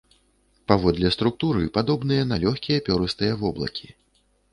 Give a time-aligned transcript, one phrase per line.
[0.69, 3.87] Паводле структуры падобныя на лёгкія перыстыя воблакі.